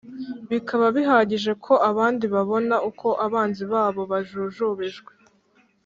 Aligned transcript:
bikaba 0.51 0.85
bihagije 0.95 1.51
ko 1.65 1.73
abandi 1.89 2.25
babona 2.33 2.75
uko 2.89 3.07
abanzi 3.25 3.63
babo 3.73 4.01
bajujubijwe. 4.11 5.11